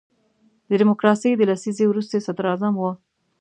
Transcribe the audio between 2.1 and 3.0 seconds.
صدر اعظم وو.